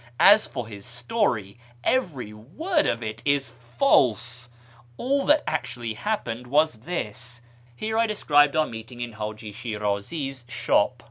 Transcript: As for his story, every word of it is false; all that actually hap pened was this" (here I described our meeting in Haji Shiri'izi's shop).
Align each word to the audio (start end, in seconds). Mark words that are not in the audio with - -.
As 0.19 0.47
for 0.47 0.65
his 0.67 0.83
story, 0.83 1.59
every 1.83 2.33
word 2.33 2.87
of 2.87 3.03
it 3.03 3.21
is 3.23 3.51
false; 3.77 4.49
all 4.97 5.25
that 5.27 5.43
actually 5.45 5.93
hap 5.93 6.25
pened 6.25 6.47
was 6.47 6.73
this" 6.89 7.43
(here 7.75 7.99
I 7.99 8.07
described 8.07 8.55
our 8.55 8.65
meeting 8.65 8.99
in 8.99 9.11
Haji 9.11 9.53
Shiri'izi's 9.53 10.43
shop). 10.47 10.99